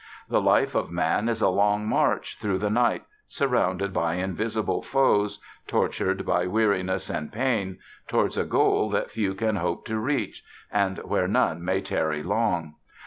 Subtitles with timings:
[0.27, 5.37] The life of Man is a long march through the night, surrounded by invisible foes,
[5.67, 7.77] tortured by weariness and pain,
[8.07, 12.77] towards a goal that few can hope to reach, and where none may tarry long.